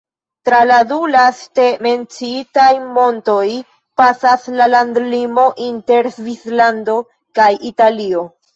[0.47, 3.45] Tra la du laste menciitaj montoj
[4.03, 6.99] pasas la landlimo inter Svislando
[7.41, 8.29] kaj Italio.